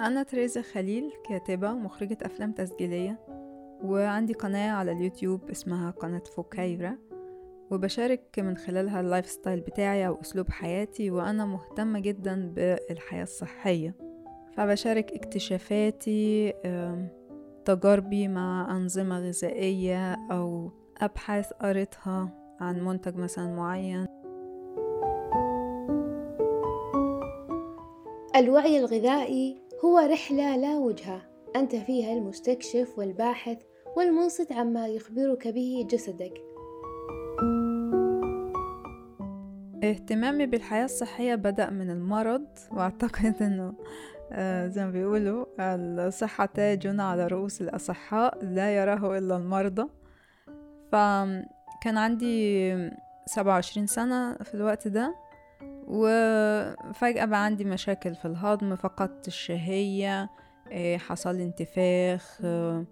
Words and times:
أنا 0.00 0.22
تريزا 0.22 0.62
خليل 0.62 1.12
كاتبة 1.28 1.72
ومخرجة 1.72 2.18
أفلام 2.22 2.52
تسجيلية 2.52 3.18
وعندي 3.84 4.32
قناة 4.32 4.70
على 4.70 4.92
اليوتيوب 4.92 5.50
اسمها 5.50 5.90
قناة 5.90 6.22
فوكايرا 6.36 6.98
وبشارك 7.70 8.38
من 8.38 8.56
خلالها 8.56 9.00
ال 9.00 9.26
lifestyle 9.26 9.60
بتاعي 9.60 10.06
أو 10.06 10.20
أسلوب 10.20 10.50
حياتي 10.50 11.10
وأنا 11.10 11.46
مهتمة 11.46 11.98
جدا 12.00 12.52
بالحياة 12.54 13.22
الصحية. 13.22 13.94
فبشارك 14.56 15.12
اكتشافاتي 15.12 16.52
تجاربي 17.64 18.28
مع 18.28 18.76
أنظمة 18.76 19.18
غذائية 19.18 20.14
أو 20.14 20.70
أبحاث 21.00 21.52
قريتها 21.52 22.28
عن 22.60 22.84
منتج 22.84 23.16
مثلا 23.16 23.54
معين. 23.54 24.06
الوعي 28.36 28.78
الغذائي 28.78 29.69
هو 29.84 29.98
رحلة 29.98 30.56
لا 30.56 30.78
وجهة 30.78 31.22
أنت 31.56 31.76
فيها 31.76 32.12
المستكشف 32.12 32.98
والباحث 32.98 33.58
والمنصت 33.96 34.52
عما 34.52 34.88
يخبرك 34.88 35.48
به 35.48 35.86
جسدك. 35.90 36.32
اهتمامي 39.84 40.46
بالحياة 40.46 40.84
الصحية 40.84 41.34
بدأ 41.34 41.70
من 41.70 41.90
المرض 41.90 42.46
وأعتقد 42.72 43.42
أنه 43.42 43.74
آه، 44.32 44.66
زي 44.66 44.84
ما 44.84 44.90
بيقولوا 44.90 45.46
الصحة 46.06 46.46
تاج 46.46 47.00
على 47.00 47.26
رؤوس 47.26 47.60
الأصحاء 47.60 48.44
لا 48.44 48.76
يراه 48.76 49.18
إلا 49.18 49.36
المرضى. 49.36 49.88
فكان 50.92 51.98
عندي 51.98 52.72
سبعة 53.26 53.52
وعشرين 53.52 53.86
سنة 53.86 54.34
في 54.34 54.54
الوقت 54.54 54.88
ده. 54.88 55.14
وفجأة 55.92 57.24
بقى 57.24 57.44
عندي 57.44 57.64
مشاكل 57.64 58.14
في 58.14 58.24
الهضم 58.24 58.76
فقدت 58.76 59.28
الشهية 59.28 60.30
آه، 60.72 60.96
حصل 60.96 61.40
انتفاخ 61.40 62.38
آه، 62.44 62.86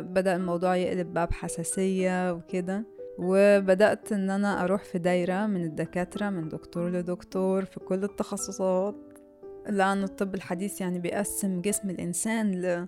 بدأ 0.00 0.36
الموضوع 0.36 0.76
يقلب 0.76 1.12
بقى 1.14 1.26
بحساسية 1.26 2.32
وكده. 2.32 2.84
وبدأت 3.18 4.12
إن 4.12 4.30
أنا 4.30 4.64
أروح 4.64 4.84
في 4.84 4.98
دايرة 4.98 5.46
من 5.46 5.64
الدكاترة 5.64 6.30
من 6.30 6.48
دكتور 6.48 6.90
لدكتور 6.90 7.64
في 7.64 7.80
كل 7.80 8.04
التخصصات 8.04 8.94
لأن 9.68 10.02
الطب 10.02 10.34
الحديث 10.34 10.80
يعني 10.80 10.98
بيقسم 10.98 11.60
جسم 11.60 11.90
الإنسان 11.90 12.52
ل... 12.62 12.86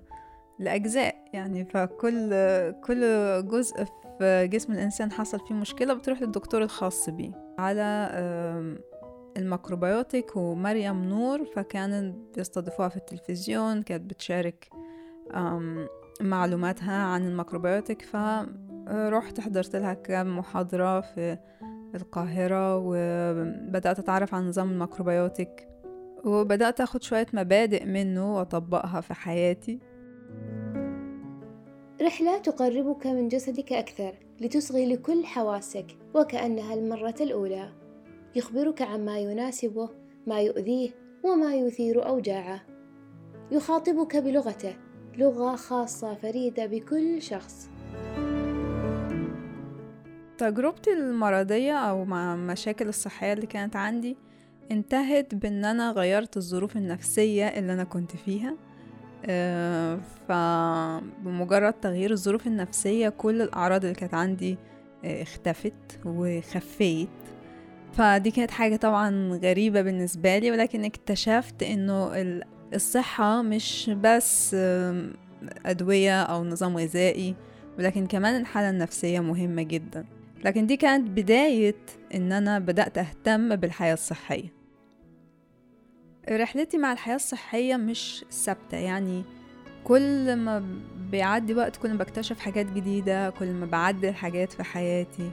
لأجزاء. 0.59 1.15
يعني 1.33 1.65
فكل 1.65 2.31
كل 2.73 3.01
جزء 3.49 3.85
في 4.19 4.49
جسم 4.53 4.73
الإنسان 4.73 5.13
حصل 5.13 5.41
فيه 5.49 5.55
مشكلة 5.55 5.95
بتروح 5.95 6.23
للدكتور 6.23 6.63
الخاص 6.63 7.11
بيه. 7.11 7.55
على 7.59 8.11
ال 9.37 9.45
macrobiotic 9.45 10.37
ومريم 10.37 11.05
نور 11.05 11.45
فكانت 11.45 12.17
بيستضيفوها 12.37 12.89
في 12.89 12.97
التلفزيون 12.97 13.83
كانت 13.83 14.11
بتشارك 14.11 14.69
معلوماتها 16.21 17.03
عن 17.03 17.27
ال 17.27 17.33
macrobiotic 17.33 18.03
فرحت 18.03 19.41
حضرت 19.41 19.77
لها 19.77 19.95
كام 19.95 20.39
محاضرة 20.39 21.01
في 21.01 21.39
القاهرة 21.95 22.77
وبدأت 22.77 23.99
أتعرف 23.99 24.35
عن 24.35 24.49
نظام 24.49 24.71
ال 24.71 24.79
macrobiotic 24.79 25.69
وبدأت 26.25 26.81
أخد 26.81 27.03
شوية 27.03 27.27
مبادئ 27.33 27.85
منه 27.85 28.37
وأطبقها 28.37 29.01
في 29.01 29.15
حياتي. 29.15 29.79
رحلة 32.03 32.39
تقربك 32.39 33.07
من 33.07 33.29
جسدك 33.29 33.73
أكثر 33.73 34.15
لتصغي 34.41 34.95
لكل 34.95 35.27
حواسك 35.27 35.87
وكأنها 36.15 36.75
المرة 36.75 37.15
الأولى. 37.21 37.86
يخبرك 38.37 38.83
عما 38.83 39.19
يناسبه 39.19 39.91
ما 40.27 40.41
يؤذيه 40.41 40.91
وما 41.25 41.55
يثير 41.55 42.09
أوجاعه. 42.09 42.61
يخاطبك 43.51 44.17
بلغته 44.17 44.77
لغة 45.19 45.57
خاصة 45.57 46.15
فريدة 46.15 46.67
بكل 46.67 47.23
شخص. 47.23 47.71
تجربتي 50.39 50.93
المرضية 50.93 51.73
أو 51.73 52.05
مع 52.05 52.35
المشاكل 52.35 52.89
الصحية 52.89 53.33
اللي 53.33 53.47
كانت 53.47 53.77
عندي 53.77 54.17
انتهت 54.71 55.35
بإن 55.35 55.65
أنا 55.65 55.91
غيرت 55.91 56.37
الظروف 56.37 56.77
النفسية 56.77 57.47
اللي 57.47 57.73
أنا 57.73 57.85
كنت 57.85 58.17
فيها. 58.17 58.57
آه، 59.27 60.01
فبمجرد 60.29 61.73
تغيير 61.73 62.11
الظروف 62.11 62.47
النفسية 62.47 63.09
كل 63.09 63.43
الأعراض 63.43 63.85
اللي 63.85 63.95
كانت 63.95 64.15
عندي 64.15 64.59
آه، 65.05 65.23
اختفت 65.23 66.01
وخفيت. 66.05 67.09
فدي 67.97 68.31
كانت 68.31 68.51
حاجة 68.51 68.77
طبعا 68.77 69.39
غريبة 69.43 69.83
بالنسبة 69.83 70.39
لي 70.39 70.51
ولكن 70.51 70.85
اكتشفت 70.85 71.63
إنه 71.63 72.13
الصحة 72.75 73.43
مش 73.43 73.91
بس 74.03 74.57
أدوية 75.67 76.23
أو 76.23 76.45
نظام 76.45 76.77
غذائي 76.77 77.35
ولكن 77.79 78.07
كمان 78.07 78.41
الحالة 78.41 78.71
النفسية 78.71 79.21
مهمة 79.21 79.63
جدا. 79.63 80.05
لكن 80.45 80.67
دي 80.67 80.77
كانت 80.77 81.11
بداية 81.11 81.77
إن 82.15 82.33
أنا 82.33 82.59
بدأت 82.59 82.99
أهتم 82.99 83.57
بالحياة 83.57 83.95
الصحية. 83.95 84.53
رحلتي 86.31 86.79
مع 86.79 86.93
الحياة 86.93 87.17
الصحية 87.17 87.77
مش 87.77 88.25
ثابتة 88.31 88.77
يعني 88.77 89.25
كل 89.85 90.37
ما 90.37 90.65
بيعدي 91.11 91.55
وقت 91.55 91.77
كل 91.77 91.91
ما 91.91 91.99
بكتشف 91.99 92.39
حاجات 92.39 92.67
جديدة 92.67 93.31
كل 93.31 93.53
ما 93.53 93.67
بعدل 93.67 94.15
حاجات 94.15 94.53
في 94.53 94.63
حياتي. 94.63 95.31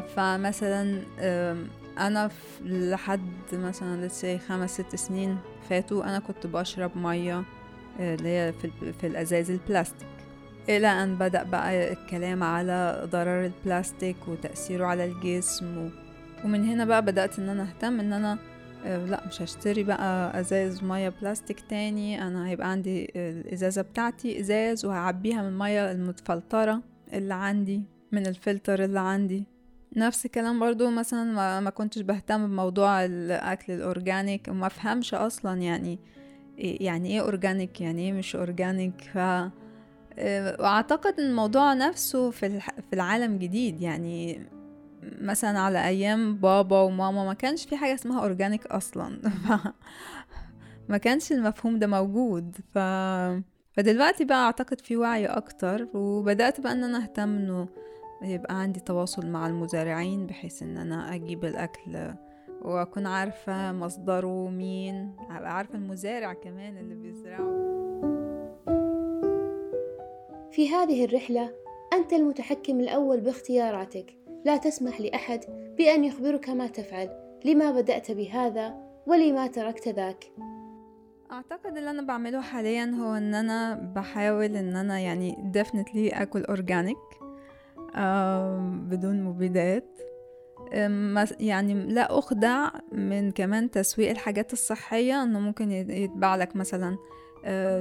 فمثلا 0.00 1.02
آه 1.20 1.56
أنا 1.98 2.30
لحد 2.64 3.30
مثلا 3.52 4.06
لسه 4.06 4.38
خمس 4.38 4.70
ست 4.80 4.96
سنين 4.96 5.38
فاتوا 5.70 6.04
أنا 6.04 6.18
كنت 6.18 6.46
بشرب 6.46 6.98
مية 6.98 7.44
آه، 8.00 8.14
اللي 8.14 8.28
هي 8.28 8.52
في, 8.52 8.92
في 8.92 9.06
الأزاز 9.06 9.50
البلاستيك. 9.50 10.08
إلى 10.68 10.86
أن 10.86 11.14
بدأ 11.14 11.42
بقى 11.42 11.92
الكلام 11.92 12.42
على 12.42 13.02
ضرر 13.12 13.44
البلاستيك 13.44 14.16
وتأثيره 14.28 14.86
على 14.86 15.04
الجسم 15.04 15.78
و... 15.78 15.88
ومن 16.44 16.64
هنا 16.64 16.84
بقى 16.84 17.02
بدأت 17.04 17.38
إن 17.38 17.48
أنا 17.48 17.62
أهتم 17.62 18.00
إن 18.00 18.12
أنا 18.12 18.38
آه، 18.84 19.04
لأ 19.04 19.26
مش 19.26 19.42
هشتري 19.42 19.82
بقى 19.82 20.40
ازاز 20.40 20.84
مية 20.84 21.08
بلاستيك 21.08 21.60
تاني 21.60 22.22
أنا 22.26 22.48
هيبقى 22.48 22.70
عندي 22.70 23.12
الإزازة 23.16 23.82
بتاعتي 23.82 24.40
إزاز 24.40 24.84
وهعبيها 24.84 25.42
من 25.42 25.48
المية 25.48 25.90
المتفلترة 25.92 26.82
اللي 27.12 27.34
عندي 27.34 27.82
من 28.12 28.26
الفلتر 28.26 28.84
اللي 28.84 29.00
عندي. 29.00 29.44
نفس 29.96 30.26
الكلام 30.26 30.60
برضو 30.60 30.90
مثلا 30.90 31.24
ما, 31.24 31.60
ما 31.60 31.70
كنتش 31.70 32.00
بهتم 32.02 32.46
بموضوع 32.46 33.04
الأكل 33.04 33.72
ال 33.72 33.81
organic 33.81 34.48
وما 34.48 34.66
افهمش 34.66 35.14
أصلا 35.14 35.60
يعني 35.60 35.98
يعني 36.58 37.08
إيه 37.08 37.20
organic 37.20 37.80
يعني 37.80 38.02
إيه 38.02 38.12
مش 38.12 38.36
organic. 38.36 39.00
ف 39.14 39.18
آه، 40.18 40.56
وأعتقد 40.60 41.20
إن 41.20 41.26
الموضوع 41.26 41.74
نفسه 41.74 42.30
في 42.30 42.60
في 42.60 42.92
العالم 42.92 43.38
جديد. 43.38 43.80
يعني 43.82 44.46
مثلا 45.20 45.58
على 45.58 45.86
أيام 45.86 46.36
بابا 46.36 46.80
وماما 46.80 47.24
ما 47.24 47.34
كانش 47.34 47.64
في 47.66 47.76
حاجة 47.76 47.94
اسمها 47.94 48.22
أورجانيك 48.22 48.66
أصلا. 48.66 49.20
ما 50.88 50.96
كانش 50.98 51.32
المفهوم 51.32 51.78
ده 51.78 51.86
موجود. 51.86 52.56
ف 52.74 52.78
فدلوقتي 53.72 54.24
بقى 54.24 54.44
أعتقد 54.44 54.80
في 54.80 54.96
وعي 54.96 55.26
أكتر 55.26 55.88
وبدأت 55.94 56.60
بقى 56.60 56.72
إن 56.72 56.84
أنا 56.84 57.02
أهتم 57.02 57.36
إنه 57.36 57.68
يبقى 58.22 58.60
عندي 58.60 58.80
تواصل 58.80 59.26
مع 59.26 59.46
المزارعين 59.46 60.26
بحيث 60.26 60.62
إن 60.62 60.76
أنا 60.78 61.14
أجيب 61.14 61.44
الأكل 61.44 62.14
وأكون 62.62 63.06
عارفة 63.06 63.72
مصدره 63.72 64.48
مين. 64.48 65.16
أبقى 65.30 65.56
عارفة 65.56 65.74
المزارع 65.74 66.32
كمان 66.32 66.76
اللي 66.76 66.94
بيزرعه 66.94 67.66
في 70.50 70.68
هذه 70.70 71.04
الرحلة 71.04 71.50
أنت 71.92 72.12
المتحكم 72.12 72.80
الأول 72.80 73.20
باختياراتك. 73.20 74.16
لا 74.44 74.56
تسمح 74.56 75.00
لأحد 75.00 75.40
بأن 75.78 76.04
يخبرك 76.04 76.48
ما 76.48 76.66
تفعل 76.66 77.10
لما 77.44 77.70
بدأت 77.70 78.10
بهذا 78.10 78.74
ولما 79.06 79.46
تركت 79.46 79.88
ذاك. 79.88 80.24
أعتقد 81.32 81.76
اللي 81.76 81.90
أنا 81.90 82.02
بعمله 82.02 82.40
حاليا 82.40 82.84
هو 82.84 83.14
إن 83.14 83.34
أنا 83.34 83.74
بحاول 83.74 84.56
إن 84.56 84.76
أنا 84.76 84.98
يعني 84.98 85.36
definitely 85.38 86.08
أكل 86.08 86.44
organic 86.44 86.96
بدون 88.88 89.22
مبيدات. 89.22 90.00
يعني 91.40 91.74
لا 91.74 92.18
أخدع 92.18 92.70
من 92.92 93.30
كمان 93.30 93.70
تسويق 93.70 94.10
الحاجات 94.10 94.52
الصحية 94.52 95.22
إنه 95.22 95.40
ممكن 95.40 95.72
يتباع 95.72 96.36
لك 96.36 96.56
مثلا 96.56 96.96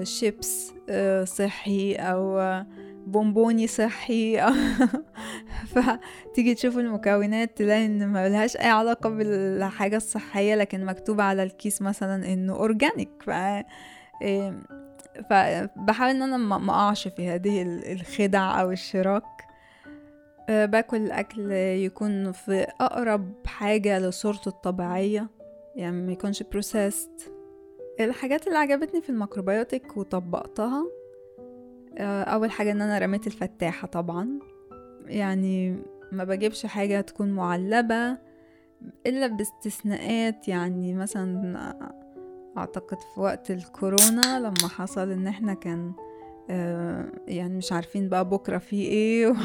شيبس 0.03 0.73
آه، 0.89 1.21
آه، 1.21 1.23
صحي 1.23 1.95
أو 1.95 2.39
بونبوني 3.07 3.67
صحي. 3.67 4.41
فتيجي 5.73 6.53
تشوف 6.55 6.77
المكونات 6.77 7.57
تلاقي 7.57 7.85
إن 7.85 8.07
ما 8.07 8.29
لهاش 8.29 8.57
أي 8.57 8.69
علاقة 8.69 9.09
بالحاجة 9.09 9.97
الصحية 9.97 10.55
لكن 10.55 10.85
مكتوب 10.85 11.21
على 11.21 11.43
الكيس 11.43 11.81
مثلا 11.81 12.33
إنه 12.33 12.53
organic 12.53 13.09
ف 13.23 13.29
فبحاول 15.29 16.09
إن 16.09 16.21
أنا 16.21 16.37
ما 16.37 16.73
أقعش 16.73 17.07
في 17.07 17.29
هذه 17.29 17.61
الخدع 17.91 18.61
أو 18.61 18.71
الشراك. 18.71 19.23
آه، 19.23 19.54
باكل 20.49 21.11
اكل 21.11 21.51
يكون 21.51 22.31
في 22.31 22.67
أقرب 22.81 23.33
حاجة 23.45 23.99
لصورته 23.99 24.49
الطبيعية 24.49 25.29
يعني 25.75 26.01
ما 26.01 26.11
يكونش 26.11 26.43
بروسيست 26.43 27.31
الحاجات 27.99 28.47
اللي 28.47 28.57
عجبتني 28.57 29.01
في 29.01 29.09
الميكروبيوتك 29.09 29.97
وطبقتها 29.97 30.85
آه، 31.97 32.23
أول 32.23 32.51
حاجة 32.51 32.71
إن 32.71 32.81
أنا 32.81 32.99
رميت 32.99 33.27
الفتاحة 33.27 33.87
طبعا. 33.87 34.39
يعني 35.05 35.83
ما 36.11 36.23
بجيبش 36.23 36.65
حاجة 36.65 37.01
تكون 37.01 37.31
معلبة 37.31 38.17
إلا 39.07 39.27
باستثناءات 39.27 40.47
يعني 40.47 40.93
مثلا 40.93 41.73
أعتقد 42.57 42.97
في 42.99 43.19
وقت 43.19 43.51
الكورونا 43.51 44.39
لما 44.39 44.67
حصل 44.67 45.11
إن 45.11 45.27
إحنا 45.27 45.53
كان 45.53 45.93
يعني 47.27 47.57
مش 47.57 47.71
عارفين 47.71 48.09
بقى 48.09 48.29
بكرة 48.29 48.57
في 48.57 48.75
إيه 48.75 49.27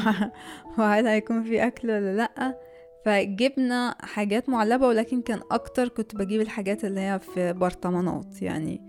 وهل 0.77 1.07
هيكون 1.07 1.43
في 1.43 1.67
أكل 1.67 1.91
ولا 1.91 2.15
لأ. 2.15 2.59
فجبنا 3.05 3.95
حاجات 4.01 4.49
معلبة 4.49 4.87
ولكن 4.87 5.21
كان 5.21 5.39
أكتر 5.51 5.87
كنت 5.87 6.15
بجيب 6.15 6.41
الحاجات 6.41 6.85
اللي 6.85 6.99
هي 6.99 7.19
في 7.19 7.53
برطمانات 7.53 8.41
يعني 8.41 8.81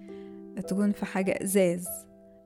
تكون 0.68 0.92
في 0.92 1.06
حاجة 1.06 1.38
إزاز. 1.42 1.88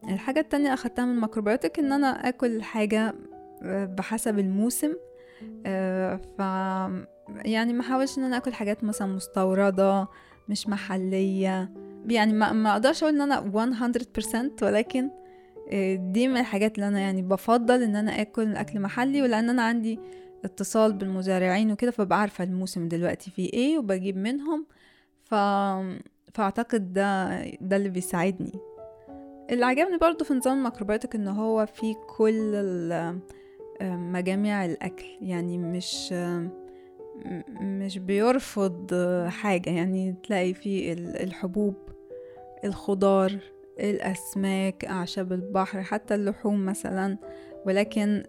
الحاجة 0.08 0.40
التانية 0.40 0.74
أخدتها 0.74 1.04
من 1.04 1.14
الميكروبيوتك 1.14 1.78
إن 1.78 1.92
أنا 1.92 2.28
آكل 2.28 2.62
حاجة 2.62 3.14
آه، 3.62 3.84
بحسب 3.84 4.38
الموسم. 4.38 4.94
آه، 5.66 6.16
ف 6.16 6.40
يعني 7.44 7.72
ما 7.72 7.82
حاولش 7.82 8.18
إن 8.18 8.24
أنا 8.24 8.36
آكل 8.36 8.52
حاجات 8.52 8.84
مثلا 8.84 9.14
مستوردة 9.14 10.08
مش 10.48 10.68
محلية. 10.68 11.70
يعني 12.08 12.32
ما, 12.32 12.72
أقدرش 12.72 13.02
أقول 13.02 13.14
إن 13.14 13.32
أنا 13.32 13.40
100% 13.40 14.62
ولكن 14.62 15.04
آه، 15.04 15.25
دي 16.12 16.28
من 16.28 16.36
الحاجات 16.36 16.74
اللي 16.74 16.88
أنا 16.88 17.00
يعني 17.00 17.22
بفضل 17.22 17.82
إن 17.82 17.96
أنا 17.96 18.20
آكل 18.20 18.56
أكل 18.56 18.80
محلي 18.80 19.22
ولأن 19.22 19.50
أنا 19.50 19.62
عندي 19.62 19.98
اتصال 20.44 20.92
بالمزارعين 20.92 21.72
وكده 21.72 21.90
فبقى 21.90 22.20
عارفة 22.20 22.44
الموسم 22.44 22.88
دلوقتي 22.88 23.30
فيه 23.30 23.52
إيه 23.52 23.78
وبجيب 23.78 24.16
منهم. 24.16 24.66
ف... 25.24 25.34
فأعتقد 26.34 26.92
ده 26.92 27.40
ده 27.60 27.76
اللي 27.76 27.88
بيساعدني. 27.88 28.52
اللي 29.50 29.64
عجبني 29.66 29.98
برضو 29.98 30.24
في 30.24 30.34
نظام 30.34 30.58
الميكروبيوتك 30.58 31.14
إن 31.14 31.28
هو 31.28 31.66
فيه 31.66 31.94
كل 32.16 32.52
مجاميع 33.82 34.64
الأكل. 34.64 35.04
يعني 35.20 35.58
مش 35.58 36.12
مش 37.60 37.98
بيرفض 37.98 38.94
حاجة. 39.28 39.70
يعني 39.70 40.14
تلاقي 40.22 40.54
فيه 40.54 40.92
الحبوب 40.98 41.74
الخضار 42.64 43.38
الأسماك 43.80 44.84
أعشاب 44.84 45.32
البحر 45.32 45.82
حتى 45.82 46.14
اللحوم 46.14 46.66
مثلا. 46.66 47.18
ولكن 47.66 48.22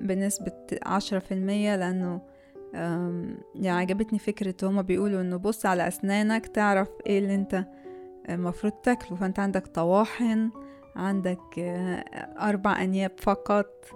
بنسبة 0.00 0.52
عشرة 0.86 1.18
في 1.18 1.34
المية 1.34 1.76
لأنه 1.76 2.20
يعني 3.54 3.80
عجبتني 3.80 4.18
فكرة 4.18 4.54
هما 4.62 4.82
بيقولوا 4.82 5.20
إنه 5.20 5.36
بص 5.36 5.66
على 5.66 5.88
أسنانك 5.88 6.46
تعرف 6.46 6.88
إيه 7.06 7.18
اللي 7.18 7.34
أنت 7.34 7.64
المفروض 8.28 8.72
تاكله. 8.72 9.16
فأنت 9.16 9.38
عندك 9.38 9.66
طواحن 9.66 10.50
عندك 10.96 11.58
أربع 12.40 12.82
أنياب 12.82 13.12
فقط 13.18 13.86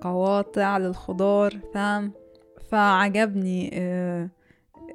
قواطع 0.00 0.78
للخضار 0.78 1.58
فعجبني 2.70 3.70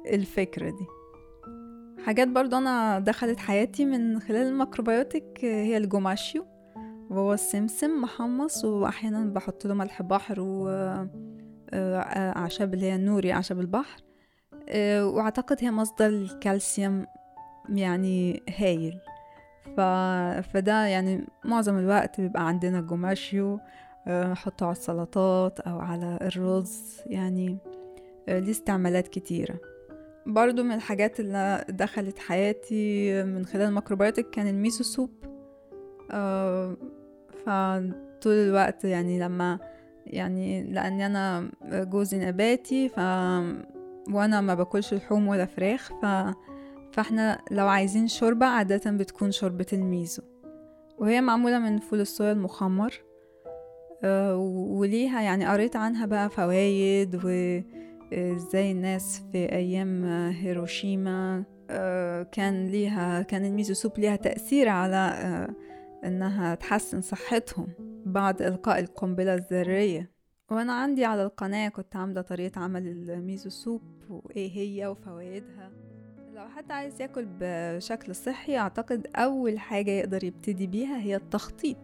الفكرة 0.06 0.70
دي. 0.70 0.86
حاجات 2.06 2.28
برضو 2.28 2.56
أنا 2.56 2.98
دخلت 2.98 3.38
حياتي 3.38 3.84
من 3.84 4.20
خلال 4.20 4.46
الميكروبيوتك 4.46 5.38
هي 5.40 5.76
الجوماشيو 5.76 6.46
وهو 7.10 7.32
السمسم 7.32 8.00
محمص 8.02 8.64
وأحيانا 8.64 9.24
بحط 9.24 9.66
له 9.66 9.74
ملح 9.74 10.02
بحر 10.02 10.40
و 10.40 10.68
أعشاب 11.72 12.74
اللي 12.74 12.86
هي 12.86 12.94
النوري 12.94 13.32
أعشاب 13.32 13.60
البحر. 13.60 14.00
وأعتقد 15.00 15.56
هي 15.60 15.70
مصدر 15.70 16.06
الكالسيوم 16.06 17.06
يعني 17.68 18.42
هايل. 18.58 18.98
ف... 19.76 19.80
فده 20.50 20.86
يعني 20.86 21.26
معظم 21.44 21.78
الوقت 21.78 22.20
بيبقى 22.20 22.48
عندنا 22.48 22.80
gomashio 22.80 23.60
نحطه 24.08 24.66
على 24.66 24.72
السلطات 24.72 25.60
أو 25.60 25.78
على 25.78 26.18
الرز 26.22 27.00
يعني 27.06 27.58
ليه 28.28 28.50
استعمالات 28.50 29.08
كتيرة. 29.08 29.75
برضو 30.26 30.62
من 30.62 30.72
الحاجات 30.72 31.20
اللي 31.20 31.64
دخلت 31.68 32.18
حياتي 32.18 33.22
من 33.24 33.44
خلال 33.46 33.62
ال 33.68 33.73
macrobiotic 33.73 34.30
كان 34.30 34.46
ال 34.48 34.55
miso 34.55 34.84
soup. 34.84 35.10
فطول 37.44 38.32
الوقت 38.34 38.84
يعني 38.84 39.20
لما 39.20 39.58
يعني 40.06 40.62
لأني 40.62 41.06
أنا 41.06 41.50
جوزي 41.64 42.18
نباتي 42.18 42.88
ف 42.88 42.98
وأنا 44.10 44.40
ما 44.40 44.54
باكلش 44.54 44.94
لحوم 44.94 45.28
ولا 45.28 45.46
فراخ 45.46 45.92
ف 46.02 46.06
فإحنا 46.92 47.38
لو 47.50 47.66
عايزين 47.66 48.08
شوربة 48.08 48.46
عادة 48.46 48.90
بتكون 48.90 49.32
شوربة 49.32 49.66
ال 49.72 49.80
miso. 49.80 50.22
وهي 50.98 51.20
معمولة 51.20 51.58
من 51.58 51.78
فول 51.78 52.00
الصويا 52.00 52.32
المخمر. 52.32 53.02
أه 54.04 54.36
وليها 54.68 55.22
يعني 55.22 55.46
قريت 55.46 55.76
عنها 55.76 56.06
بقى 56.06 56.30
فوايد 56.30 57.16
وازاي 58.12 58.72
الناس 58.72 59.22
في 59.32 59.52
أيام 59.52 60.04
هيروشيما 60.30 61.44
أه 61.70 62.22
كان 62.22 62.66
ليها 62.66 63.22
كان 63.22 63.44
ال 63.44 63.50
miso 63.50 63.74
soup 63.74 63.98
ليها 63.98 64.16
تأثير 64.16 64.68
على 64.68 64.96
أه 64.96 65.54
إنها 66.06 66.54
تحسن 66.54 67.00
صحتهم 67.00 67.68
بعد 68.06 68.42
إلقاء 68.42 68.78
القنبلة 68.78 69.34
الذرية. 69.34 70.10
وأنا 70.50 70.72
عندي 70.72 71.04
على 71.04 71.22
القناة 71.22 71.68
كنت 71.68 71.96
عاملة 71.96 72.20
طريقة 72.20 72.60
عمل 72.60 72.86
الميزو 72.86 73.50
سوب 73.50 73.82
وإيه 74.10 74.50
هي 74.56 74.86
وفوائدها. 74.86 75.72
لو 76.34 76.48
حد 76.48 76.72
عايز 76.72 77.00
ياكل 77.00 77.26
بشكل 77.40 78.14
صحي 78.14 78.56
أعتقد 78.56 79.06
أول 79.16 79.58
حاجة 79.58 79.90
يقدر 79.90 80.24
يبتدي 80.24 80.66
بيها 80.66 80.98
هي 80.98 81.16
التخطيط. 81.16 81.76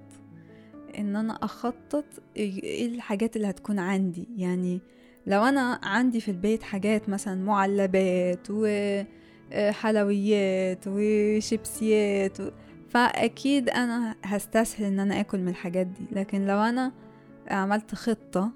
إن 0.99 1.17
أنا 1.17 1.33
أخطط 1.33 2.05
إيه 2.37 2.87
الحاجات 2.87 3.37
اللي 3.37 3.51
هتكون 3.51 3.79
عندي 3.79 4.29
يعني 4.37 4.81
لو 5.27 5.45
أنا 5.45 5.81
عندي 5.83 6.21
في 6.21 6.31
البيت 6.31 6.63
حاجات 6.63 7.09
مثلا 7.09 7.35
معلبات 7.45 8.47
وحلويات 9.53 10.85
وشيبسيات 10.87 12.41
و... 12.41 12.51
فأكيد 12.89 13.69
أنا 13.69 14.15
هستسهل 14.25 14.85
إن 14.87 15.01
أنا 15.01 15.21
آكل 15.21 15.39
من 15.39 15.49
الحاجات 15.49 15.87
دي. 15.87 16.05
لكن 16.13 16.47
لو 16.47 16.59
أنا 16.59 16.93
عملت 17.51 17.95
خطة 17.95 18.51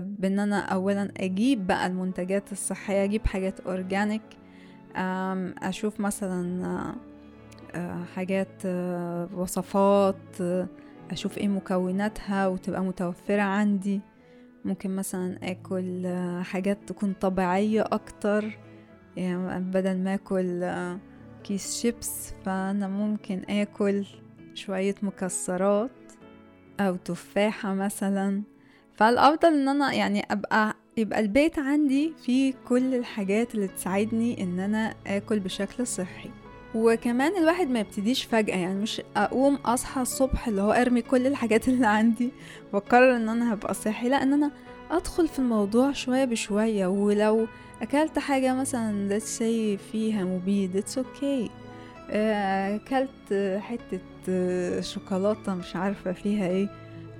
بإن 0.00 0.38
أنا 0.38 0.58
اولا 0.60 1.08
أجيب 1.16 1.66
بقى 1.66 1.86
المنتجات 1.86 2.52
الصحية 2.52 3.04
أجيب 3.04 3.26
حاجات 3.26 3.60
اورجانيك 3.60 4.22
أشوف 5.62 6.00
مثلا 6.00 6.94
حاجات 8.14 8.66
وصفات 9.34 10.36
أشوف 11.10 11.38
إيه 11.38 11.48
مكوناتها 11.48 12.46
وتبقى 12.46 12.82
متوفرة 12.82 13.42
عندي. 13.42 14.00
ممكن 14.66 14.96
مثلا 14.96 15.38
آكل 15.42 16.06
حاجات 16.42 16.78
تكون 16.86 17.12
طبيعية 17.20 17.82
أكتر. 17.82 18.58
يعني 19.16 19.60
بدل 19.70 19.98
ما 19.98 20.14
آكل 20.14 20.70
كيس 21.44 21.80
شيبس 21.82 22.32
فأنا 22.44 22.88
ممكن 22.88 23.42
آكل 23.50 24.06
شوية 24.54 24.94
مكسرات 25.02 25.90
أو 26.80 26.96
تفاحة 26.96 27.74
مثلا. 27.74 28.42
فالأفضل 28.94 29.48
إن 29.48 29.68
أنا 29.68 29.92
يعني 29.92 30.22
أبقى 30.30 30.74
يبقى 30.96 31.20
البيت 31.20 31.58
عندي 31.58 32.12
فيه 32.24 32.54
كل 32.68 32.94
الحاجات 32.94 33.54
اللي 33.54 33.68
تساعدني 33.68 34.42
إن 34.42 34.60
أنا 34.60 34.94
آكل 35.06 35.40
بشكل 35.40 35.86
صحي. 35.86 36.30
وكمان 36.76 37.36
الواحد 37.36 37.70
ما 37.70 37.80
يبتديش 37.80 38.24
فجأة 38.24 38.56
يعني 38.56 38.74
مش 38.74 39.02
أقوم 39.16 39.54
أصحى 39.54 40.00
الصبح 40.02 40.48
اللي 40.48 40.62
هو 40.62 40.72
أرمي 40.72 41.02
كل 41.02 41.26
الحاجات 41.26 41.68
اللي 41.70 41.86
عندي 41.86 42.30
وأقرر 42.72 43.16
إن 43.16 43.28
أنا 43.28 43.52
هبقى 43.54 43.74
صحي 43.74 44.08
لأ 44.08 44.22
إن 44.22 44.32
أنا 44.32 44.50
أدخل 44.90 45.28
في 45.28 45.38
الموضوع 45.38 45.92
شوية 45.92 46.24
بشوية. 46.24 46.86
ولو 46.86 47.46
أكلت 47.82 48.18
حاجة 48.18 48.54
مثلا 48.54 49.18
let's 49.18 49.38
say 49.38 49.80
فيها 49.92 50.24
مبيد 50.24 50.84
it's 50.84 50.92
okay. 50.98 51.50
أكلت 52.10 53.58
حتة 53.60 54.00
شوكولاتة 54.80 55.54
مش 55.54 55.76
عارفة 55.76 56.12
فيها 56.12 56.48
إيه 56.48 56.68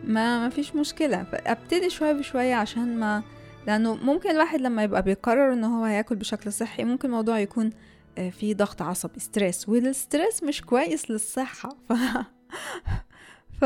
ما 0.04 0.38
ما 0.38 0.48
فيش 0.48 0.76
مشكلة. 0.76 1.26
ابتدي 1.32 1.90
شوية 1.90 2.12
بشوية 2.12 2.54
عشان 2.54 3.00
ما 3.00 3.22
لأنه 3.66 3.94
ممكن 3.94 4.30
الواحد 4.30 4.60
لما 4.60 4.82
يبقى 4.82 5.02
بيقرر 5.02 5.52
إن 5.52 5.64
هو 5.64 5.84
هياكل 5.84 6.16
بشكل 6.16 6.52
صحي 6.52 6.84
ممكن 6.84 7.08
الموضوع 7.08 7.38
يكون 7.38 7.70
في 8.30 8.54
ضغط 8.54 8.82
عصبي. 8.82 9.20
stress 9.20 9.68
وال 9.68 9.87
stress 9.87 10.42
مش 10.42 10.62
كويس 10.62 11.11
للصحة. 11.11 11.76
ف... 13.61 13.64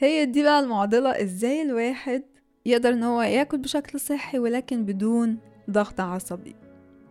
فهي 0.00 0.24
دي 0.26 0.42
بقى 0.42 0.60
المعضلة 0.60 1.22
إزاي 1.22 1.62
الواحد 1.62 2.22
يقدر 2.66 2.88
إن 2.90 3.02
هو 3.02 3.22
ياكل 3.22 3.58
بشكل 3.58 4.00
صحي 4.00 4.38
ولكن 4.38 4.84
بدون 4.84 5.38
ضغط 5.70 6.00
عصبي. 6.00 6.56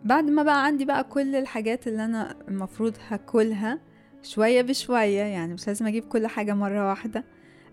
بعد 0.03 0.23
ما 0.23 0.43
بقى 0.43 0.65
عندي 0.65 0.85
بقى 0.85 1.03
كل 1.03 1.35
الحاجات 1.35 1.87
اللي 1.87 2.05
أنا 2.05 2.35
المفروض 2.47 2.93
هاكلها 3.09 3.79
شوية 4.23 4.61
بشوية 4.61 5.21
يعني 5.21 5.53
مش 5.53 5.67
لازم 5.67 5.87
أجيب 5.87 6.03
كل 6.07 6.27
حاجة 6.27 6.53
مرة 6.53 6.89
واحدة 6.89 7.23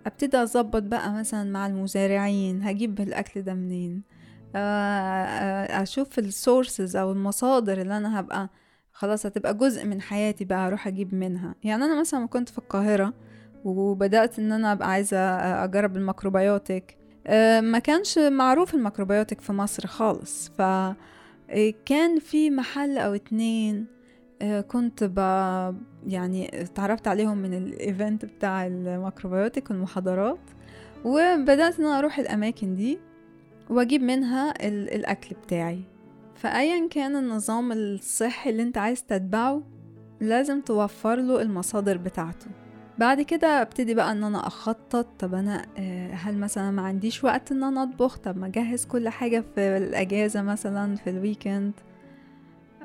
أبتدي 0.06 0.42
أظبط 0.42 0.82
بقى 0.82 1.12
مثلا 1.12 1.50
مع 1.50 1.66
المزارعين 1.66 2.62
هجيب 2.62 3.00
الأكل 3.00 3.42
ده 3.42 3.54
منين؟ 3.54 4.02
أشوف 5.70 6.18
السورسز 6.18 6.96
أو 6.96 7.12
المصادر 7.12 7.80
اللي 7.80 7.96
أنا 7.96 8.20
هبقى 8.20 8.48
خلاص 8.98 9.26
هتبقى 9.26 9.54
جزء 9.54 9.86
من 9.86 10.00
حياتي 10.00 10.44
بقى 10.44 10.66
أروح 10.66 10.86
أجيب 10.86 11.14
منها. 11.14 11.54
يعني 11.64 11.84
أنا 11.84 12.00
مثلا 12.00 12.26
كنت 12.26 12.48
في 12.48 12.58
القاهرة 12.58 13.14
وبدأت 13.64 14.38
إن 14.38 14.52
أنا 14.52 14.72
أبقى 14.72 14.90
عايزة 14.90 15.18
أجرب 15.64 15.96
ال 15.96 16.05
macrobiotic 16.05 16.96
آه، 17.26 17.60
ما 17.60 17.78
كانش 17.78 18.18
معروف 18.18 18.74
ال 18.74 18.80
macrobiotic 18.80 19.40
في 19.40 19.52
مصر 19.52 19.86
خالص. 19.86 20.48
ف 20.58 20.62
كان 21.86 22.18
في 22.20 22.50
محل 22.50 22.98
أو 22.98 23.14
اتنين 23.14 23.86
آه، 24.42 24.60
كنت 24.60 25.04
ب 25.04 25.18
يعني 26.06 26.62
اتعرفت 26.62 27.08
عليهم 27.08 27.38
من 27.38 27.54
ال 27.54 27.66
event 27.66 28.24
بتاع 28.24 28.66
ال 28.66 28.75
macrobiotic 28.75 29.70
والمحاضرات 29.70 30.40
وبدأت 31.04 31.78
إن 31.78 31.84
أنا 31.84 31.98
أروح 31.98 32.18
الأماكن 32.18 32.74
دي 32.76 32.98
وأجيب 33.70 34.02
منها 34.02 34.66
الأكل 34.68 35.36
بتاعي. 35.44 35.97
فأيا 36.38 36.88
كان 36.88 37.16
النظام 37.16 37.72
الصحي 37.72 38.50
اللي 38.50 38.62
انت 38.62 38.78
عايز 38.78 39.04
تتبعه 39.04 39.62
لازم 40.20 40.60
توفر 40.60 41.16
له 41.16 41.42
المصادر 41.42 41.96
بتاعته. 41.96 42.46
بعد 42.98 43.20
كده 43.22 43.46
أبتدي 43.62 43.94
بقى 43.94 44.12
إن 44.12 44.24
أنا 44.24 44.46
أخطط 44.46 45.06
طب 45.18 45.34
أنا 45.34 45.66
آه، 45.78 46.12
هل 46.12 46.38
مثلا 46.38 46.70
ما 46.70 46.82
عنديش 46.82 47.24
وقت 47.24 47.52
إن 47.52 47.64
أنا 47.64 47.82
أطبخ؟ 47.82 48.16
طب 48.18 48.36
ما 48.38 48.46
أجهز 48.46 48.84
كل 48.86 49.08
حاجة 49.08 49.44
في 49.54 49.60
الأجازة 49.76 50.42
مثلا 50.42 50.96
في 50.96 51.10
الويكند 51.10 51.72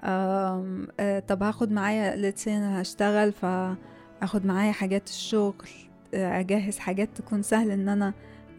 آه، 0.03 1.19
طب 1.27 1.43
هاخد 1.43 1.71
معايا 1.71 2.15
لتسين 2.15 2.63
هشتغل 2.63 3.31
فاخد 3.31 4.45
معايا 4.45 4.71
حاجات 4.71 5.07
الشغل 5.07 5.69
آه، 6.13 6.39
أجهز 6.39 6.77
حاجات 6.79 7.09
تكون 7.15 7.41
سهل 7.41 7.71
إن 7.71 7.89
أنا 7.89 8.13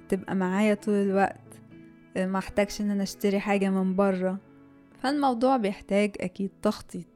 تبقى 0.09 0.35
معايا 0.35 0.75
طول 0.75 0.95
الوقت. 0.95 1.37
ما 2.17 2.39
أحتاجش 2.39 2.81
إن 2.81 2.91
أنا 2.91 3.03
أشتري 3.03 3.41
حاجة 3.41 3.71
من 3.71 3.97
برا 3.97 4.39
فالموضوع 5.05 5.57
بيحتاج 5.57 6.17
أكيد 6.21 6.51
تخطيط. 6.63 7.07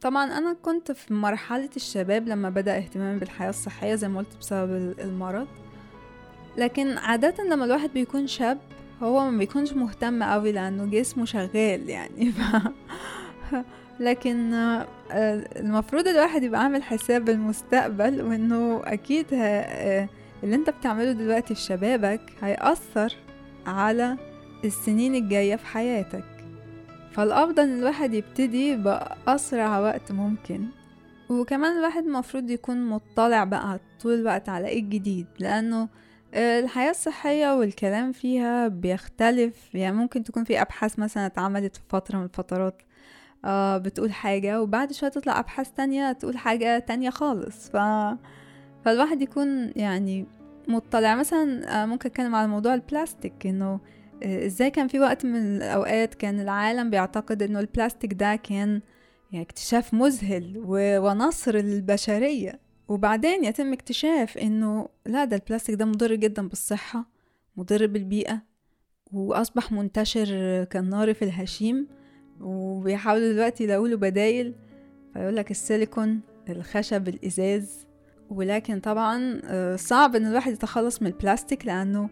طبعا 0.00 0.24
أنا 0.24 0.56
كنت 0.62 0.92
في 0.92 1.14
مرحلة 1.14 1.68
الشباب 1.76 2.28
لما 2.28 2.50
بدأ 2.50 2.76
اهتمامي 2.76 3.18
بالحياة 3.18 3.50
الصحية 3.50 3.94
زي 3.94 4.08
ما 4.08 4.18
قلت 4.18 4.36
بسبب 4.40 5.00
المرض. 5.00 5.46
لكن 6.56 6.98
عادة 6.98 7.44
لما 7.44 7.64
الواحد 7.64 7.90
بيكون 7.90 8.26
شاب 8.26 8.58
هو 9.02 9.30
ما 9.30 9.38
بيكونش 9.38 9.72
مهتم 9.72 10.22
قوي 10.22 10.52
لأنه 10.52 10.86
جسمه 10.86 11.24
شغال 11.24 11.88
يعني. 11.90 12.32
ف... 13.50 13.56
لكن 14.00 14.54
آه، 14.54 14.86
المفروض 15.56 16.08
الواحد 16.08 16.42
يبقى 16.42 16.62
عامل 16.62 16.82
حساب 16.82 17.28
المستقبل 17.28 18.22
وإنه 18.22 18.80
أكيد 18.84 19.26
آه، 19.32 20.08
اللي 20.42 20.54
أنت 20.56 20.70
بتعمله 20.70 21.12
دلوقتي 21.12 21.54
في 21.54 21.60
شبابك 21.60 22.32
هيأثر 22.42 23.16
على 23.66 24.16
السنين 24.64 25.14
الجاية 25.14 25.56
في 25.56 25.66
حياتك. 25.66 26.29
فالأفضل 27.12 27.62
إن 27.62 27.78
الواحد 27.78 28.14
يبتدي 28.14 28.76
بأسرع 28.76 29.78
وقت 29.78 30.12
ممكن. 30.12 30.66
وكمان 31.28 31.78
الواحد 31.78 32.04
المفروض 32.04 32.50
يكون 32.50 32.86
مطلع 32.86 33.44
بقى 33.44 33.80
طول 34.02 34.14
الوقت 34.14 34.48
على 34.48 34.68
إيه 34.68 34.80
الجديد 34.80 35.26
لأنه 35.38 35.88
الحياة 36.34 36.90
الصحية 36.90 37.54
والكلام 37.58 38.12
فيها 38.12 38.68
بيختلف. 38.68 39.74
يعني 39.74 39.96
ممكن 39.96 40.24
تكون 40.24 40.44
في 40.44 40.60
أبحاث 40.62 40.98
مثلا 40.98 41.26
اتعملت 41.26 41.76
في 41.76 41.82
فترة 41.88 42.18
من 42.18 42.24
الفترات 42.24 42.82
آه 43.44 43.78
بتقول 43.78 44.12
حاجة 44.12 44.62
وبعد 44.62 44.92
شوية 44.92 45.10
تطلع 45.10 45.38
أبحاث 45.40 45.70
تانية 45.70 46.12
تقول 46.12 46.36
حاجة 46.38 46.78
تانية 46.78 47.10
خالص. 47.10 47.70
ف... 47.70 47.76
فالواحد 48.84 49.22
يكون 49.22 49.72
يعني 49.76 50.26
مطلع. 50.68 51.14
مثلا 51.14 51.82
آه 51.82 51.86
ممكن 51.86 52.08
أتكلم 52.08 52.34
على 52.34 52.48
موضوع 52.48 52.74
البلاستيك 52.74 53.46
آه، 53.46 53.80
إزاي 54.22 54.70
كان 54.70 54.88
في 54.88 55.00
وقت 55.00 55.24
من 55.26 55.36
الأوقات 55.56 56.14
كان 56.14 56.40
العالم 56.40 56.90
بيعتقد 56.90 57.42
إنه 57.42 57.60
البلاستيك 57.60 58.14
ده 58.14 58.36
كان 58.36 58.80
يعني 59.32 59.44
اكتشاف 59.44 59.94
مذهل 59.94 60.62
ونصر 60.66 61.56
للبشرية 61.56 62.60
وبعدين 62.88 63.44
يتم 63.44 63.72
اكتشاف 63.72 64.38
إنه 64.38 64.88
لا 65.06 65.24
ده 65.24 65.36
البلاستيك 65.36 65.74
ده 65.74 65.84
مضر 65.84 66.14
جدا 66.14 66.48
بالصحة 66.48 67.06
مضر 67.56 67.86
بالبيئة 67.86 68.42
وأصبح 69.12 69.72
منتشر 69.72 70.64
كالنار 70.64 71.14
في 71.14 71.22
الهشيم 71.22 71.88
وبيحاولوا 72.40 73.32
دلوقتي 73.32 73.64
يلاقوا 73.64 73.88
له 73.88 73.96
بدايل. 73.96 74.54
فيقولك 75.14 75.50
السيليكون 75.50 76.20
الخشب 76.48 77.08
الإزاز. 77.08 77.86
ولكن 78.30 78.80
طبعا 78.80 79.40
آه، 79.44 79.76
صعب 79.76 80.16
إن 80.16 80.26
الواحد 80.26 80.52
يتخلص 80.52 81.02
من 81.02 81.08
البلاستيك 81.08 81.66
لأنه 81.66 82.10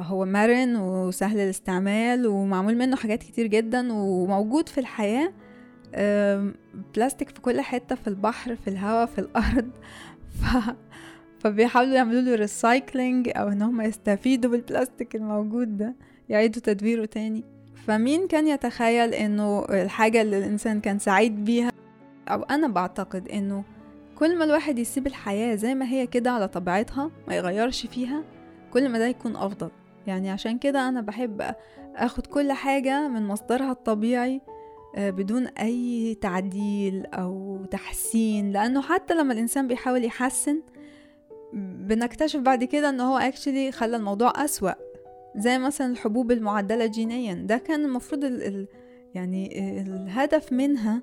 هو 0.00 0.24
مرن 0.24 0.76
وسهل 0.76 1.40
الاستعمال 1.40 2.26
ومعمول 2.26 2.76
منه 2.76 2.96
حاجات 2.96 3.22
كتير 3.22 3.46
جدا 3.46 3.92
وموجود 3.92 4.68
في 4.68 4.78
الحياة. 4.78 5.32
بلاستيك 6.94 7.28
في 7.28 7.40
كل 7.40 7.60
حتة 7.60 7.94
في 7.94 8.08
البحر 8.08 8.56
في 8.56 8.68
الهواء 8.68 9.06
في 9.06 9.18
الأرض. 9.18 9.70
ف... 10.40 10.44
فبيحاولوا 11.38 11.94
يعملوا 11.94 12.20
له 12.20 12.34
recycling 12.34 13.30
أو 13.36 13.48
إن 13.48 13.62
هم 13.62 13.80
يستفيدوا 13.80 14.50
بالبلاستيك 14.50 15.16
الموجود 15.16 15.76
ده 15.76 15.94
يعيدوا 16.28 16.62
تدويره 16.62 17.04
تاني. 17.04 17.44
فمين 17.86 18.26
كان 18.26 18.46
يتخيل 18.46 19.14
إنه 19.14 19.64
الحاجة 19.64 20.22
اللي 20.22 20.38
الإنسان 20.38 20.80
كان 20.80 20.98
سعيد 20.98 21.44
بيها؟ 21.44 21.70
أو 22.28 22.42
أنا 22.42 22.68
بعتقد 22.68 23.28
إنه 23.28 23.64
كل 24.18 24.38
ما 24.38 24.44
الواحد 24.44 24.78
يسيب 24.78 25.06
الحياة 25.06 25.54
زي 25.54 25.74
ما 25.74 25.86
هي 25.86 26.06
كده 26.06 26.30
على 26.30 26.48
طبيعتها 26.48 27.10
ما 27.28 27.34
يغيرش 27.34 27.86
فيها 27.86 28.22
كل 28.74 28.88
ما 28.88 28.98
ده 28.98 29.06
يكون 29.06 29.36
أفضل. 29.36 29.70
يعني 30.06 30.30
عشان 30.30 30.58
كده 30.58 30.88
أنا 30.88 31.00
بحب 31.00 31.54
أخد 31.96 32.26
كل 32.26 32.52
حاجة 32.52 33.08
من 33.08 33.26
مصدرها 33.26 33.70
الطبيعي 33.70 34.40
آه، 34.96 35.10
بدون 35.10 35.46
أي 35.46 36.14
تعديل 36.20 37.06
أو 37.06 37.64
تحسين. 37.70 38.52
لأنه 38.52 38.82
حتى 38.82 39.14
لما 39.14 39.32
الإنسان 39.32 39.68
بيحاول 39.68 40.04
يحسن 40.04 40.62
بنكتشف 41.52 42.40
بعد 42.40 42.64
كده 42.64 42.88
إن 42.88 43.00
هو 43.00 43.18
اكشلي 43.18 43.72
خلى 43.72 43.96
الموضوع 43.96 44.44
أسوأ. 44.44 44.72
زي 45.36 45.58
مثلا 45.58 45.92
الحبوب 45.92 46.32
المعدلة 46.32 46.86
جينيا. 46.86 47.34
ده 47.34 47.58
كان 47.58 47.84
المفروض 47.84 48.24
ال 48.24 48.42
ال 48.42 48.66
يعني 49.14 49.58
الهدف 49.80 50.52
منها 50.52 51.02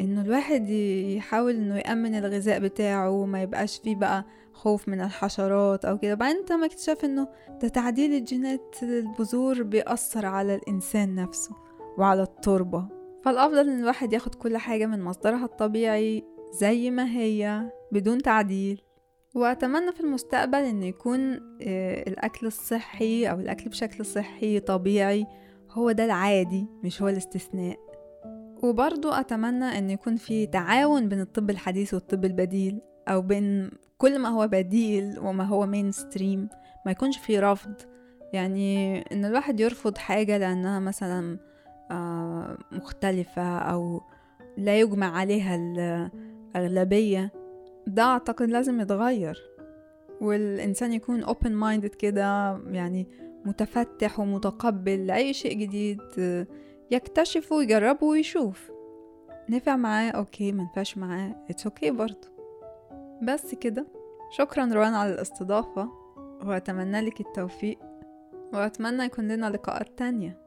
إنه 0.00 0.22
الواحد 0.22 0.68
يحاول 0.70 1.54
إنه 1.54 1.76
يأمن 1.76 2.14
الغذاء 2.14 2.58
بتاعه 2.58 3.10
وما 3.10 3.42
يبقاش 3.42 3.78
فيه 3.78 3.96
بقى 3.96 4.24
خوف 4.54 4.88
من 4.88 5.00
الحشرات 5.00 5.84
أو 5.84 5.98
كده. 5.98 6.14
بعدين 6.14 6.44
تم 6.44 6.64
اكتشاف 6.64 7.04
إنه 7.04 7.28
ده 7.62 7.68
تعديل 7.68 8.14
الجينات 8.14 8.76
البذور 8.82 9.62
بيأثر 9.62 10.26
على 10.26 10.54
الإنسان 10.54 11.14
نفسه 11.14 11.54
وعلى 11.98 12.22
التربة. 12.22 12.88
فالأفضل 13.24 13.68
إن 13.68 13.80
الواحد 13.80 14.12
ياخد 14.12 14.34
كل 14.34 14.56
حاجة 14.56 14.86
من 14.86 15.02
مصدرها 15.02 15.44
الطبيعي 15.44 16.24
زي 16.52 16.90
ما 16.90 17.10
هي 17.10 17.70
بدون 17.92 18.22
تعديل. 18.22 18.80
وأتمنى 19.34 19.92
في 19.92 20.00
المستقبل 20.00 20.58
إن 20.58 20.82
يكون 20.82 21.20
آه، 21.62 22.08
الأكل 22.08 22.46
الصحي 22.46 23.26
أو 23.30 23.40
الأكل 23.40 23.70
بشكل 23.70 24.04
صحي 24.04 24.60
طبيعي 24.60 25.26
هو 25.70 25.92
ده 25.92 26.04
العادي 26.04 26.66
مش 26.84 27.02
هو 27.02 27.08
الاستثناء. 27.08 27.78
وبرضو 28.62 29.10
أتمنى 29.10 29.64
أن 29.64 29.90
يكون 29.90 30.16
في 30.16 30.46
تعاون 30.46 31.08
بين 31.08 31.20
الطب 31.20 31.50
الحديث 31.50 31.94
والطب 31.94 32.24
البديل. 32.24 32.80
أو 33.08 33.22
بين 33.22 33.70
كل 33.98 34.18
ما 34.18 34.28
هو 34.28 34.48
بديل 34.48 35.18
وما 35.18 35.44
هو 35.44 35.66
مين 35.66 35.92
ستريم 35.92 36.48
ما 36.86 36.92
يكونش 36.92 37.18
في 37.18 37.38
رفض. 37.40 37.74
يعني 38.32 38.98
إن 39.12 39.24
الواحد 39.24 39.60
يرفض 39.60 39.98
حاجة 39.98 40.38
لأنها 40.38 40.80
مثلا 40.80 41.38
آه، 41.90 42.58
مختلفة 42.72 43.58
أو 43.58 44.00
لا 44.56 44.80
يجمع 44.80 45.16
عليها 45.16 45.54
الأغلبية 46.56 47.32
ده 47.86 48.02
أعتقد 48.02 48.48
لازم 48.48 48.80
يتغير. 48.80 49.42
والإنسان 50.20 50.92
يكون 50.92 51.24
open 51.24 51.48
minded 51.64 51.96
كده 51.96 52.58
يعني 52.70 53.06
متفتح 53.44 54.20
ومتقبل 54.20 55.06
لأي 55.06 55.32
شيء 55.32 55.58
جديد 55.58 56.00
يكتشف 56.90 57.52
ويجرب 57.52 58.02
ويشوف. 58.02 58.70
نفع 59.48 59.76
معاه 59.76 60.10
okay. 60.10 60.52
منفعش 60.52 60.98
معاه 60.98 61.34
it's 61.50 61.66
okay 61.66 61.90
برضه. 61.90 62.33
بس 63.24 63.54
كده. 63.54 63.86
شكرا 64.30 64.64
روان 64.74 64.94
على 64.94 65.14
الاستضافة 65.14 65.88
وأتمنى 66.46 67.00
لك 67.00 67.20
التوفيق 67.20 67.78
وأتمنى 68.52 69.04
يكون 69.04 69.28
لنا 69.28 69.50
لقاءات 69.50 69.98
تانية. 69.98 70.38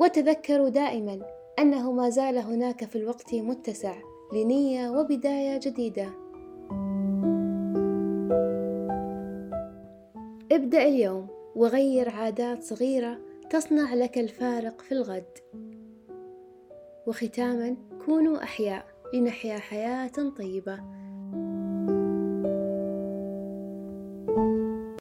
وتذكروا 0.00 0.68
دائما 0.68 1.20
أنه 1.58 1.92
ما 1.92 2.08
زال 2.08 2.38
هناك 2.38 2.84
في 2.84 2.96
الوقت 2.96 3.34
متسع 3.34 3.94
لنية 4.32 4.90
وبداية 4.90 5.60
جديدة. 5.62 6.08
ابدأ 10.52 10.82
اليوم 10.82 11.28
وغير 11.56 12.10
عادات 12.10 12.62
صغيرة 12.62 13.18
تصنع 13.50 13.94
لك 13.94 14.18
الفارق 14.18 14.80
في 14.80 14.92
الغد. 14.92 15.38
وختاما 17.06 17.76
كونوا 18.06 18.42
أحياء 18.42 18.86
لنحيا 19.14 19.58
حياة 19.58 20.30
طيبة. 20.38 20.99